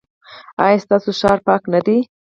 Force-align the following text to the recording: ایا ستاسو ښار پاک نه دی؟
ایا 0.65 0.77
ستاسو 0.85 1.09
ښار 1.19 1.39
پاک 1.47 1.63
نه 1.73 1.79
دی؟ 1.85 1.97